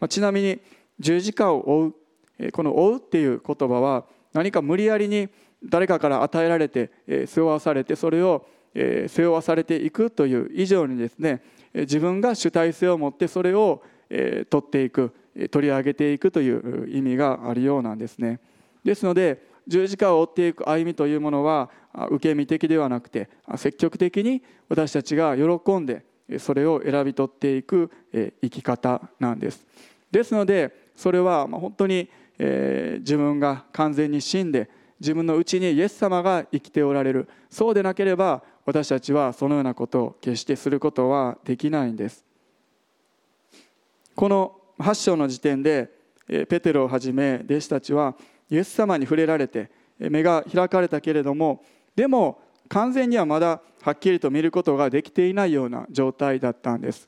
[0.10, 0.60] ちなみに
[1.00, 1.96] 十字架を追う
[2.52, 5.30] この「追う」っていう言葉は何か無理やりに
[5.64, 8.46] 誰かから与えられて背負わされてそれを
[8.76, 11.42] 背負わされていくという以上にですね
[11.74, 15.14] 自分が主体性を持ってそれを取っていく
[15.50, 18.40] 取り上げていくという意味があるようなんですね。
[18.84, 21.72] ですので十字架を追っていく歩みというものは
[22.12, 26.04] 受け身的ではなくて積極的に私たちが喜んで
[26.38, 29.66] それを選び取っていく生き方なんです。
[30.12, 37.28] ですのでそれは本当に自分が完全に死んで自分のうちにイエス様が生きておられる。
[37.50, 42.26] そうでなければ私たちはそのようなことを決してすることはできないんです。
[44.16, 45.90] この8章の時点で
[46.28, 48.16] ペテロをはじめ弟子たちは
[48.50, 51.64] イエス様に触れられて目が開かれたけれども
[51.96, 57.08] でも完全にはまだはっきりと見ることができていないような状態だったんです。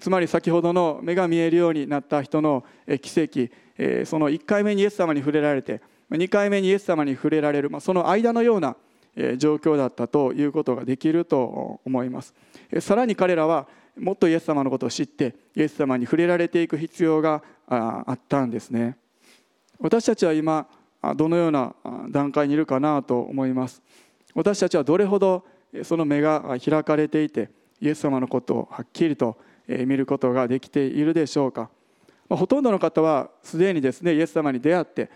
[0.00, 2.64] つまり先ほどの目が見えるようになった人の
[3.02, 3.52] 奇跡
[4.06, 8.76] その1回目にイエス様に触れられて2回目にイエス様に触れられるその間のような
[9.36, 12.34] 状況だったということができると思います。
[12.80, 13.66] さらに彼らは
[13.98, 18.96] もっとイエス様のことを知ってイエス様に触れられていく必要があったんですね。
[19.78, 20.68] 私たちは今
[21.16, 21.74] どのような
[22.10, 23.82] 段階にいるかなと思います。
[24.34, 25.44] 私たちはどれほど
[25.82, 31.70] その目が開かれていてイエス様のことをはっきりと見ることができているでしょうか。
[32.28, 35.10] ほとんどの方はすでにですねイエス様に出会って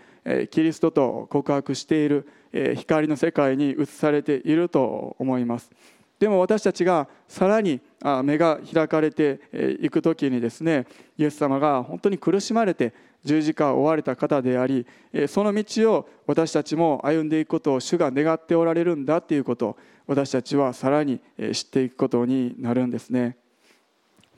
[0.49, 2.27] キリストと告白している
[2.75, 5.71] 光の世界に移されていると思います。
[6.19, 7.81] でも私たちがさらに
[8.23, 9.41] 目が開かれて
[9.81, 14.87] いく時にですねイエス様が本当に苦しまれて十字架を追われた方であり
[15.27, 21.19] その道を私たちも歩んでいくことを主が願っておられるんだということを私たちはさらに
[21.51, 23.37] 知っていくことになるんですね。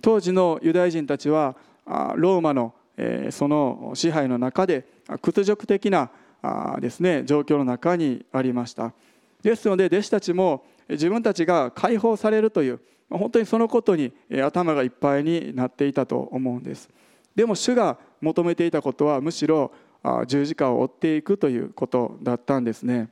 [0.01, 1.55] 当時のユダヤ人たちは
[2.15, 2.73] ローマの
[3.29, 6.09] その支配の中で屈辱的な
[6.79, 8.93] ですね状況の中にありました。
[9.41, 14.11] ですので弟子たちも自分たちが解放されるという本当にそのことに
[14.43, 16.89] 頭がいっぱいになっていたと思うんです。
[17.35, 19.71] でも主が求めていたことはむしろ
[20.25, 23.09] 十字架を追っていくということだったんですね。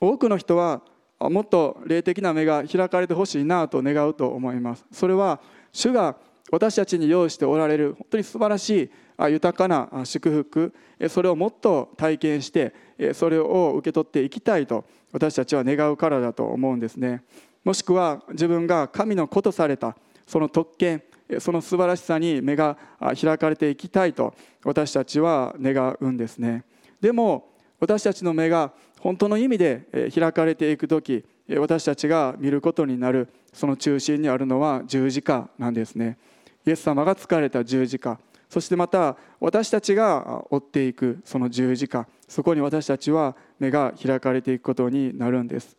[0.00, 0.82] 多くの人は
[1.20, 4.84] もっと霊的な目が開かれてほしいなと願うと思います。
[4.90, 5.40] それは
[5.72, 6.16] 主が
[6.50, 8.90] 私たちに用意しておられる本当に素晴らしい
[9.30, 10.74] 豊かな祝福
[11.08, 12.74] それをもっと体験して
[13.14, 17.22] それを受け取っていきたいと私たちは願うからだと思うんですね。
[17.64, 21.02] もしくは自分が神の子とされたその特権
[21.38, 22.76] その素晴らしさに目が
[23.20, 26.64] 開かれていきたいと私たちは願うんですね。
[27.00, 27.50] でも
[27.80, 31.24] 私たちの目が本当の意味で開かれていく時
[31.58, 36.18] 私たちが見ることになるその中心にあるのは十字架なんですね。
[36.66, 38.18] イエス様が疲れた十字架。
[38.48, 42.06] そしてまた私たちが追っていくその十字架。
[42.28, 45.76] そこに私たちは目が開かれていくことになるんです。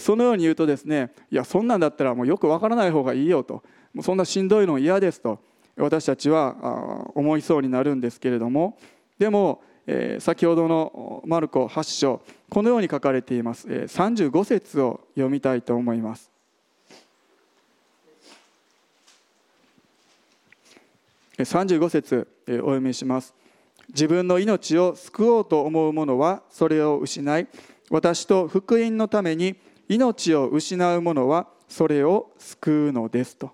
[0.00, 3.62] そのように言うとですねいやそんなんだったらもうよくわからない方がいいよと。
[3.94, 5.40] もうそんなしんどいの嫌ですと
[5.76, 8.78] 私たちは思いそうになるんですけれども。
[9.18, 9.62] でも
[10.18, 13.68] 先ほどのマルコ8章このように書かれています。
[13.68, 16.30] 35節を読みたいと思います。
[21.38, 23.34] 35節お読みします。
[23.88, 27.46] 自分の命を救おうと思う者はそれを失い
[27.90, 29.56] 私と福音のために
[29.88, 33.52] 命を失う者はそれを救うのですと。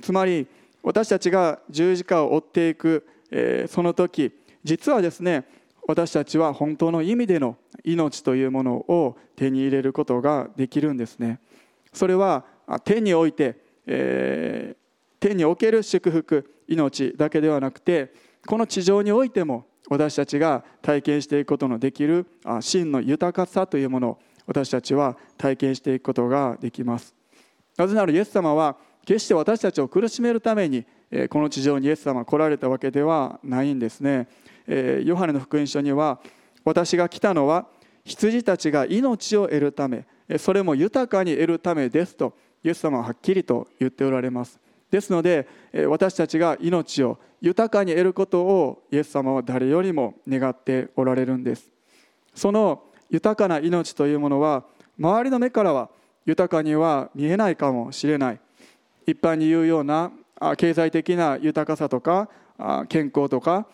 [0.00, 0.46] つまり
[0.82, 5.46] 私たちが十字架を追っていく、えその時実はですね
[5.86, 11.40] 私たちは本当の意味での命というものを手に入れることができるんですね。
[11.92, 12.44] それは
[12.84, 14.83] 手において、えー、
[15.24, 18.12] 手における祝福命だけではなくて
[18.46, 22.26] この地上においても私たちが体験していくことのできる
[22.60, 27.14] 真の豊かさというものを私たちは体験していくことができます。
[27.78, 30.84] なぜならイエス様は決して私たちを苦しめるために
[31.30, 34.28] この地上にイエス様が来られたわけではないんですね。
[35.04, 36.20] ヨハネの福音書には
[36.66, 37.66] 私が来たのは
[38.04, 40.04] 羊たちが命を得るため
[40.38, 44.63] それも豊かに得るためですとイエス様ははっきりと言っておられます。
[44.94, 45.48] ですので
[45.88, 51.68] 私たちが命を豊かに得ることをイエス様は誰よりも願っておられるんです。
[52.32, 54.62] その豊かな命というものは
[54.96, 55.90] 周りの目からは
[56.26, 58.40] 豊かには見えないかもしれない。
[59.04, 60.12] 一般に言うような
[60.56, 62.28] 経済的な豊かさとか
[62.88, 63.66] 健康とか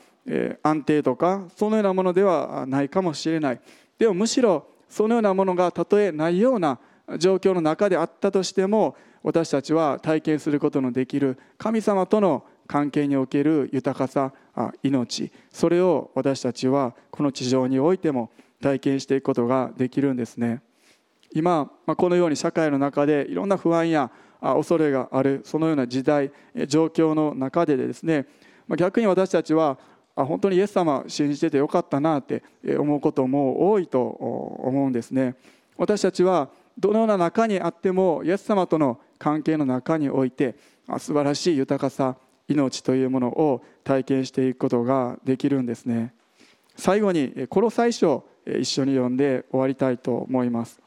[0.63, 3.61] 安定とかそのようなものではないかもしれない。
[3.99, 6.79] でもむしろそのようなものがたとえないような
[7.19, 14.33] 状況の中であったとしても私たちは体験することのできる神様との関係における豊かさ
[14.83, 18.31] 命それを私たちはこの地上においても
[18.63, 20.63] 体験していくことができるんですね。
[21.33, 26.33] 今このように社会の中でいろんな不安や恐れがあるそのような時代
[26.67, 28.27] 状況の中でですね
[28.77, 29.79] 逆に私たちは
[30.15, 32.43] 本当にイエス様信じててよかったなって
[32.79, 35.35] 思うことも多いと思うんですね。
[35.77, 36.51] 私たちは
[36.81, 40.57] どのような中にあってもイエス様との関係の中において
[40.99, 42.17] 素晴らしい豊かさ
[42.49, 46.15] 命というものを体験していくことができるんですね。
[46.77, 50.81] 最後にコロサイ書一緒に読んで終わりたいと思います。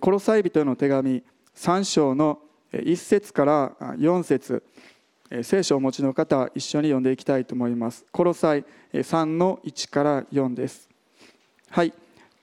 [0.00, 1.22] コロサイ人への手紙
[1.56, 2.38] 3章の
[2.72, 4.62] 1節から4節。
[5.42, 8.04] 聖書をお持ちの方一緒に読んでいきたいと思います。
[8.12, 10.88] コロサイ3の1から4です。
[11.70, 11.92] はい。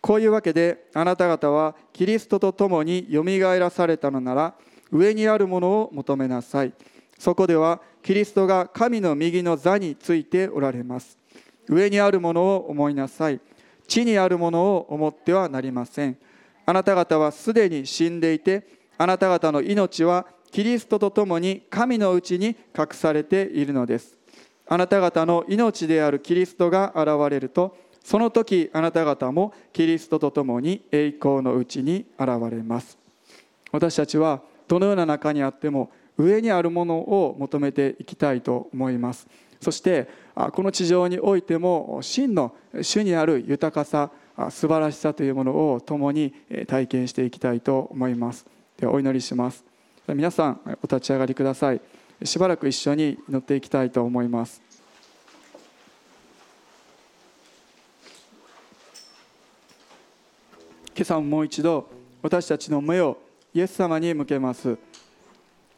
[0.02, 4.56] こういうわけであなた方はキリストと共によみがえらされたのなら
[4.92, 6.74] 上にあるものを求めなさい。
[7.18, 11.20] そこではキリストが神の右の座についておられます。
[11.70, 13.40] 上にあるものを思いなさい。
[13.88, 16.18] 地にあるものを思ってはなりません。
[16.66, 24.18] あなた方はすでに死んでいてあなた方の命はキリストと共に神のうちに隠されているのです。
[24.68, 32.98] あなた方の命であるキリストが現れるとその時あなた方もキリストと共に栄光のうちに現れます。
[33.72, 39.28] 私たちはどのような中にあっても上にあるものを求めていきたいと思います。
[39.60, 44.12] そしてこの地上においても真の主にある豊かさ
[44.50, 46.34] 素晴らしさというものを共に
[46.68, 48.46] 体験していきたいと思います。
[48.78, 49.64] ではお祈りします。
[50.08, 51.82] 皆さんお立ち上がりください。
[52.24, 54.71] しばらく一緒に祈っていきたいと思います。
[60.94, 61.90] 今朝ももう一度
[62.22, 63.18] 私たちの目を
[63.54, 64.78] イエス様に向けます。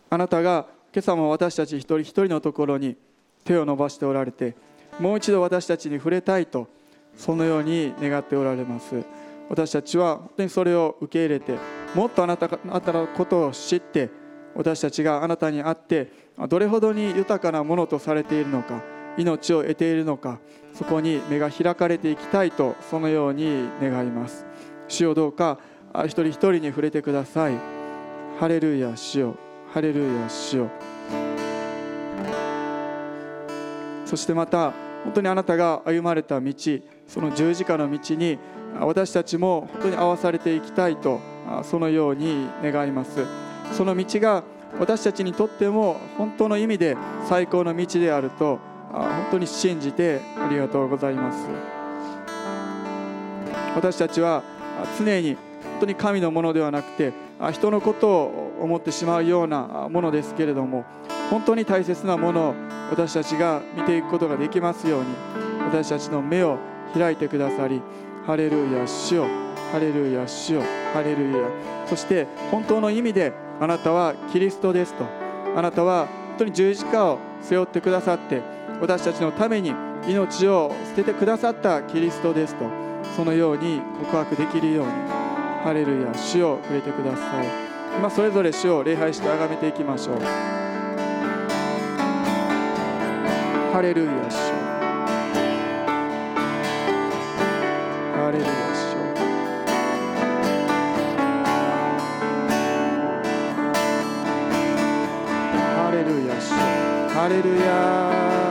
[0.09, 2.95] あなたが今朝も私たち一人一人のところに
[3.43, 4.55] 手を伸ばしておられて
[4.99, 6.67] もう一度私たちに触れたいと
[7.15, 9.03] そのように願っておられます。
[9.49, 11.57] 私たちは本当にそれを受け入れて
[11.93, 14.09] もっとあなたあなたのことを知って
[14.55, 16.11] 私たちがあなたに会って
[16.47, 18.81] どれほどに豊かなものとされているのか
[19.17, 20.39] 命を得ているのか
[20.73, 24.45] そこに目が開かれていきたいとそのように願います。
[24.87, 25.57] 主よどうか。
[26.05, 27.57] 一人一人に触れてください。
[28.39, 29.35] ハレルヤ主よ
[29.71, 30.69] ハレルヤ主よ
[34.05, 34.73] そしてまた
[35.03, 36.53] 本当にあなたが歩まれた道
[37.07, 38.39] その十字架の道に
[38.79, 41.19] 私たちも本当に合わされていきたいと
[41.63, 43.25] そのように願います。
[43.71, 44.43] その道が
[44.79, 46.97] 私たちにとっても本当の意味で
[47.29, 48.59] 最高の道であると
[48.91, 51.47] 本当に信じてありがとうございます。
[53.75, 54.43] 私たちは
[54.97, 57.13] 常に本当に神のものではなくて
[57.51, 60.85] 人のことを思ってしまうようなものですけれども
[61.29, 62.55] 本当に大切なものを
[62.89, 65.07] 私たちが見ていくことができますように
[65.65, 66.57] 私たちの目を
[66.93, 67.81] 開いてくださり
[68.25, 69.27] ハレルヤ主よ
[69.71, 70.61] ハレルヤ主よ
[70.93, 71.47] ハレルヤ。
[71.87, 75.05] そして本当の意味であなたはキリストですと。
[75.55, 78.41] あなたは本当に十字架を背負ってくださって
[78.81, 79.73] 私たちのために
[80.07, 82.82] 命を捨ててくださったキリストですと。
[83.15, 84.91] そのように告白できるように
[85.63, 87.47] ハレルヤ主を触れてください。
[87.97, 90.19] 今それぞれ主を礼拝して崇めていきましょう。
[93.71, 94.35] ハレルヤ主。
[98.17, 98.53] ハレルヤ主。
[105.77, 106.51] ハレルヤ主。
[107.13, 108.42] ハレルヤ。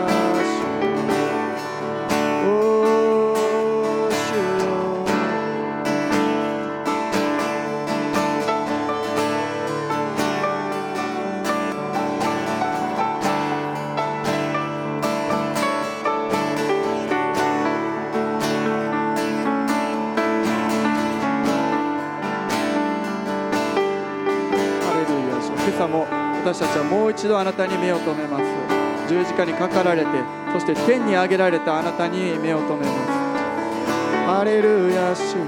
[27.22, 28.44] 一度あなたに目を留めます。
[29.08, 30.08] 十字架にかかられて
[30.52, 33.12] そして天に上げられたあなたに目を留めます。
[34.26, 35.46] ハレルヤ主よ。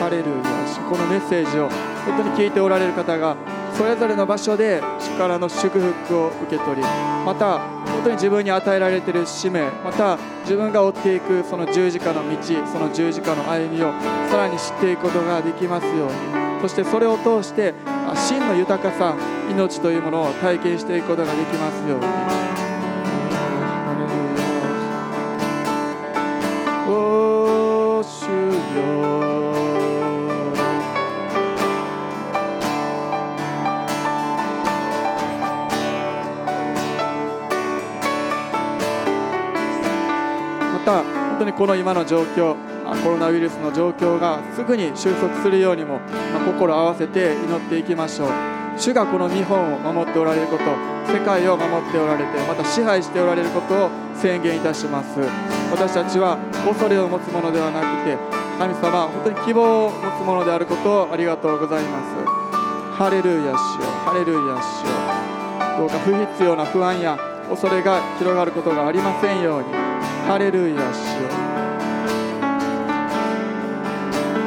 [0.00, 1.68] ハレルヤ主このメッセージを
[2.06, 3.36] 本当に聞いておられる方が
[3.76, 6.82] それぞれの場所で主からの祝福を受け取り
[7.26, 7.58] また
[7.92, 13.92] 本当に自分に与えられている使命また自分が追っていくその十字架の道その十字架の歩みを
[14.30, 16.41] さらに知っていくことができますように。
[16.62, 17.74] そしてそれを通して
[18.14, 19.16] 真の豊かさ
[19.50, 22.06] 命というものを体験していくことができますように。
[40.72, 42.56] また本当にこの今の状況
[43.02, 46.00] コロナウイルスの状況がすぐに収束するようにも
[46.44, 48.28] 心を合わせて祈っていきましょう。
[48.78, 50.64] 主がこの日本を守っておられること
[51.12, 55.20] 世界を守っておられてまた支配しておられることを宣言いたします。
[55.70, 58.16] 私たちは恐れを持つものではなくて
[58.58, 62.16] 神様本当に希望を持つものであることをありがとうございます。
[62.96, 63.52] ハレルヤ主よ
[64.04, 65.78] ハレルヤ主よ。
[65.78, 67.18] どうか不必要な不安や
[67.48, 69.68] 恐れが広がることがありませんように。
[70.26, 71.28] ハレルヤ主よ。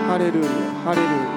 [0.07, 0.49] ハレルヤ
[0.83, 1.34] ハレルヤ。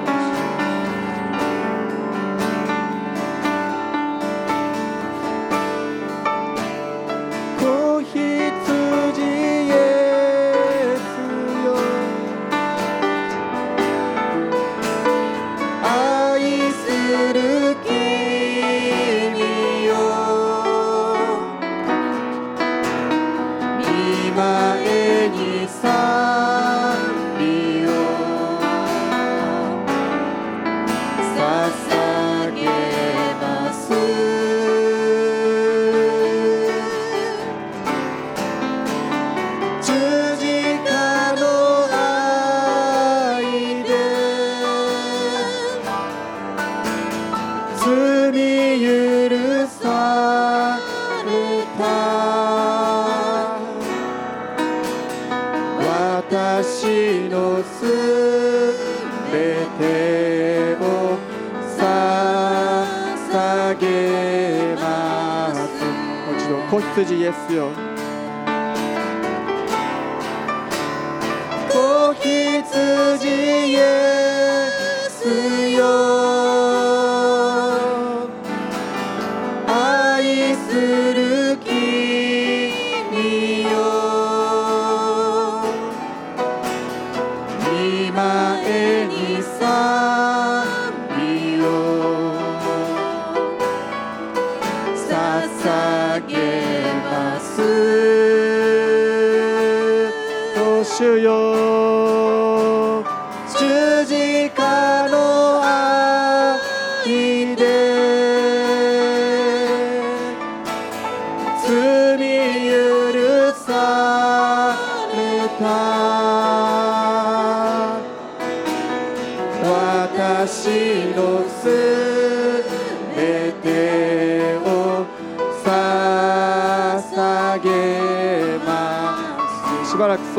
[67.01, 67.88] 一度子羊イエ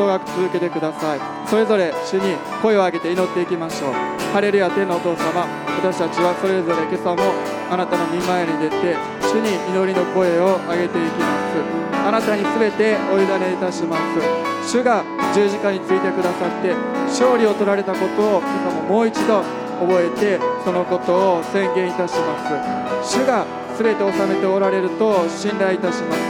[0.00, 1.20] しばらく総額続けてください。
[1.46, 3.92] それぞれ主に声を上げて祈っていきましょう。
[4.32, 5.44] ハレルヤ天のお父様
[5.82, 7.34] 私たちはそれぞれ今朝も
[7.70, 11.60] あなたの御前に出て主に祈りの声を上げていきます。
[12.00, 14.72] あなたに全てお委ねいたします。
[14.72, 16.74] 主が十字架についてくださって
[17.10, 19.42] 勝利を取られたことを今朝ももう一度
[19.80, 23.16] 覚えてそのことを宣言いたします。
[23.18, 23.44] 主が
[23.76, 26.20] 全て収めておられると信頼いたします。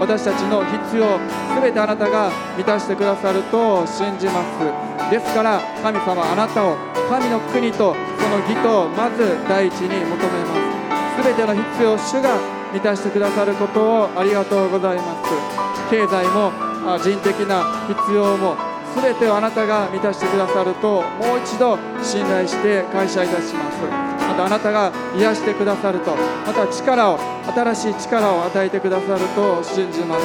[0.00, 1.18] 私たちの必要
[1.60, 5.10] 全てあなたが満たしてくださると信じます。
[5.10, 6.76] ですから神様あなたを
[7.08, 10.56] 神の国とその義とをまず第一に求めま
[11.20, 11.22] す。
[11.22, 12.38] 全ての必要主が
[12.72, 15.30] 満たしてくださることをありがとうございます。
[15.90, 16.52] 経済も
[16.98, 18.56] 人的な必要も
[19.02, 24.05] 全てをあなたが満たしてくださるともう一度信頼して感謝いたします
[24.36, 26.14] またあなたが癒してくださると。
[26.46, 29.64] また力を新しい力を与えてくださると。
[29.64, 30.24] 信じます。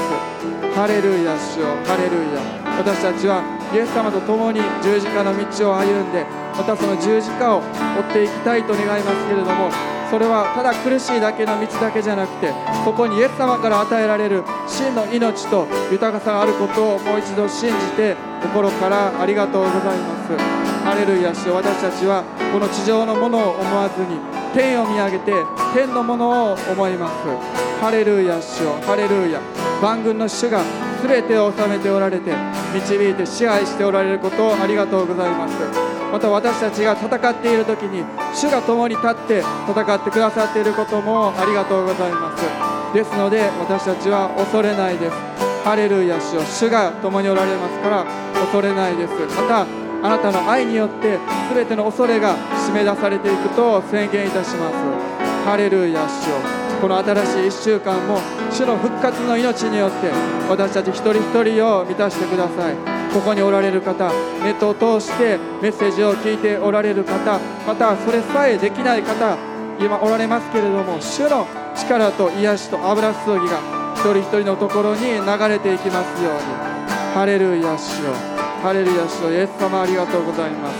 [0.75, 1.67] ハレルヤ主よ。
[1.87, 2.61] ハレルヤ。
[2.75, 3.39] 私たちは
[3.73, 6.25] イエス様と共に十字架の道を歩んで
[6.57, 9.69] またその十字架を追っていきたいと願いますけれども
[10.09, 12.51] それはただ苦しいだけの道だけじゃなくて
[12.83, 20.70] そこにイエス様から与えられる真の命と豊かさがあることをもう一度信じて心からありがとうございます。
[20.83, 24.17] ハレルヤ主よ私たちはこの地上のものを思わずに
[24.53, 25.31] 天を見上げて
[25.73, 27.13] 天のものを思います。
[27.79, 29.39] ハレルヤ主よハレルヤ。
[29.81, 30.61] 万軍の主が
[31.01, 32.31] 全てを治めておられて
[32.73, 35.55] 導いて支配しておられることをありがとうございます。
[36.11, 38.03] また私たちが戦っている時に
[38.35, 42.43] 主が共に立って戦ってくださっていることもありがとうございます。
[42.93, 45.15] ですので私たちは恐れないです。
[45.63, 49.13] ハレルヤ主よ主が共におられますから恐れないです。
[49.37, 49.65] また
[50.03, 51.19] あなたの愛によって
[51.53, 52.35] 全ての恐れが
[52.67, 54.75] 締め出されていくと宣言いたします。
[55.45, 56.35] ハレルヤ主よ。
[56.81, 58.19] この新しい1週間も
[58.51, 60.09] 主の復活の命によって
[60.49, 62.75] 私たち一人一人を満たしてください。
[63.13, 64.09] ここにおられる方
[64.41, 69.37] ネットを通してメッセージを聞いておられる方またそれさえできない方
[69.79, 71.45] 今おられますけれども主の
[71.75, 73.59] 力と癒しと油注ぎが
[73.95, 76.39] 一人一人のところに流れていきますように。
[77.13, 78.30] ハレルヤ主よ。
[78.61, 80.77] ハレルヤ主よイエス様ありがとうございます。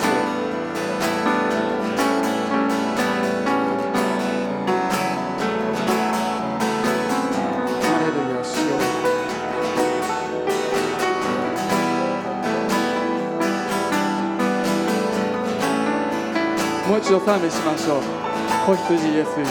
[7.82, 8.78] ハレルヤ主よ。
[16.88, 18.02] もう一度賛美しましょう。
[18.68, 19.46] 子羊イエスよ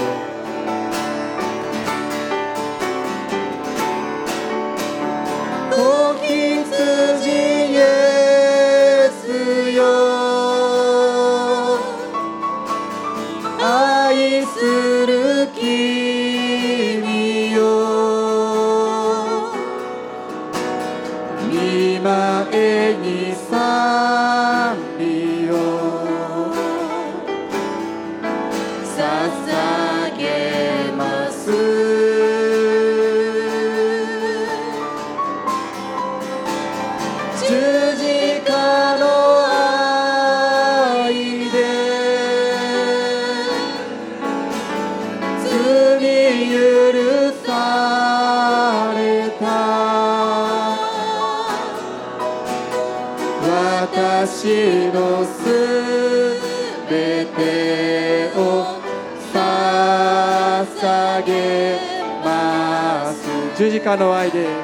[63.81, 64.45] ます十字架の愛で。
[64.45, 64.60] す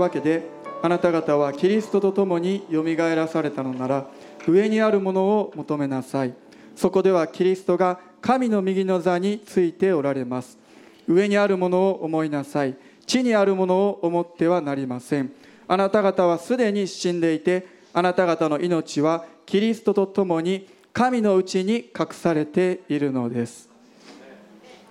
[0.00, 0.48] わけで
[0.82, 4.06] あなた方はキリストと共によみがえらされたのなら
[4.48, 6.34] 上にあるものを求めなさい。
[6.74, 10.58] そこではキリストが神の右の座についておられます。
[11.06, 12.74] 上にあるものを思いなさい。
[13.06, 15.32] 地にあるものを思ってはなりません。
[15.68, 23.68] あなた方はすでに死んでいてあなた方の命はキリストと共に神のうちに隠されているのです。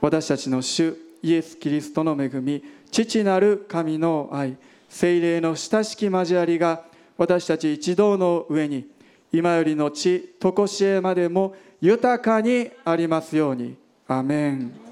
[0.01, 4.57] 私たちの主イエス・キリストの恵み父なる神の愛
[4.89, 6.83] 精霊の親しき交わりが
[7.17, 8.89] 私たち一同の上に
[9.31, 13.75] 今よりの地常しえまでも豊かにありますように。
[14.07, 14.88] アメン。